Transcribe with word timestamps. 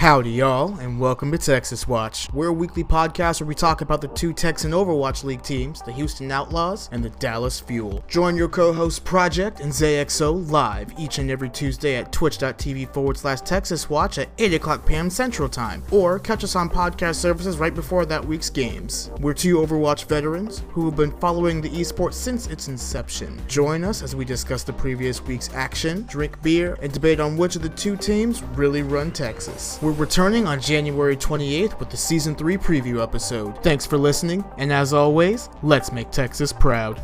Howdy, 0.00 0.30
y'all, 0.30 0.78
and 0.78 0.98
welcome 0.98 1.30
to 1.30 1.36
Texas 1.36 1.86
Watch. 1.86 2.26
We're 2.32 2.46
a 2.46 2.52
weekly 2.54 2.82
podcast 2.82 3.38
where 3.38 3.46
we 3.48 3.54
talk 3.54 3.82
about 3.82 4.00
the 4.00 4.08
two 4.08 4.32
Texan 4.32 4.70
Overwatch 4.70 5.24
League 5.24 5.42
teams, 5.42 5.82
the 5.82 5.92
Houston 5.92 6.32
Outlaws 6.32 6.88
and 6.90 7.04
the 7.04 7.10
Dallas 7.10 7.60
Fuel. 7.60 8.02
Join 8.08 8.34
your 8.34 8.48
co 8.48 8.72
hosts 8.72 8.98
Project 8.98 9.60
and 9.60 9.70
ZXO 9.70 10.50
live 10.50 10.90
each 10.98 11.18
and 11.18 11.30
every 11.30 11.50
Tuesday 11.50 11.96
at 11.96 12.12
twitch.tv 12.12 12.94
forward 12.94 13.18
slash 13.18 13.42
Texas 13.42 13.90
Watch 13.90 14.16
at 14.16 14.30
8 14.38 14.54
o'clock 14.54 14.86
p.m. 14.86 15.10
Central 15.10 15.50
Time, 15.50 15.82
or 15.90 16.18
catch 16.18 16.44
us 16.44 16.56
on 16.56 16.70
podcast 16.70 17.16
services 17.16 17.58
right 17.58 17.74
before 17.74 18.06
that 18.06 18.24
week's 18.24 18.48
games. 18.48 19.10
We're 19.20 19.34
two 19.34 19.58
Overwatch 19.58 20.06
veterans 20.06 20.62
who 20.70 20.86
have 20.86 20.96
been 20.96 21.12
following 21.18 21.60
the 21.60 21.68
esport 21.68 22.14
since 22.14 22.46
its 22.46 22.68
inception. 22.68 23.38
Join 23.48 23.84
us 23.84 24.00
as 24.00 24.16
we 24.16 24.24
discuss 24.24 24.62
the 24.64 24.72
previous 24.72 25.22
week's 25.22 25.52
action, 25.52 26.06
drink 26.08 26.40
beer, 26.40 26.78
and 26.80 26.90
debate 26.90 27.20
on 27.20 27.36
which 27.36 27.54
of 27.54 27.60
the 27.60 27.68
two 27.68 27.98
teams 27.98 28.42
really 28.54 28.82
run 28.82 29.10
Texas. 29.10 29.78
We're 29.90 29.96
returning 29.96 30.46
on 30.46 30.60
January 30.60 31.16
28th 31.16 31.80
with 31.80 31.90
the 31.90 31.96
Season 31.96 32.36
3 32.36 32.56
preview 32.58 33.02
episode. 33.02 33.60
Thanks 33.64 33.84
for 33.84 33.98
listening, 33.98 34.44
and 34.56 34.72
as 34.72 34.92
always, 34.92 35.48
let's 35.64 35.90
make 35.90 36.12
Texas 36.12 36.52
proud. 36.52 37.02